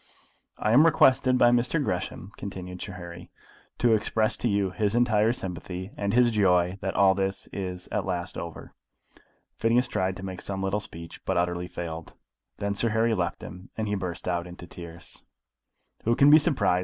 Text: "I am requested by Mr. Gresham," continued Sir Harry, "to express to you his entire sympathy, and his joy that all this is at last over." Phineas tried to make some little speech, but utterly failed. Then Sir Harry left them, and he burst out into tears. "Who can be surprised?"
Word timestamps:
"I 0.57 0.71
am 0.71 0.83
requested 0.87 1.37
by 1.37 1.51
Mr. 1.51 1.77
Gresham," 1.79 2.31
continued 2.35 2.81
Sir 2.81 2.93
Harry, 2.93 3.29
"to 3.77 3.93
express 3.93 4.35
to 4.37 4.49
you 4.49 4.71
his 4.71 4.95
entire 4.95 5.31
sympathy, 5.31 5.91
and 5.95 6.11
his 6.11 6.31
joy 6.31 6.79
that 6.81 6.95
all 6.95 7.13
this 7.13 7.47
is 7.53 7.87
at 7.91 8.03
last 8.03 8.35
over." 8.35 8.73
Phineas 9.59 9.87
tried 9.87 10.17
to 10.17 10.25
make 10.25 10.41
some 10.41 10.63
little 10.63 10.79
speech, 10.79 11.23
but 11.23 11.37
utterly 11.37 11.67
failed. 11.67 12.15
Then 12.57 12.73
Sir 12.73 12.89
Harry 12.89 13.13
left 13.13 13.41
them, 13.41 13.69
and 13.77 13.87
he 13.87 13.93
burst 13.93 14.27
out 14.27 14.47
into 14.47 14.65
tears. 14.65 15.23
"Who 16.03 16.15
can 16.15 16.31
be 16.31 16.39
surprised?" 16.39 16.79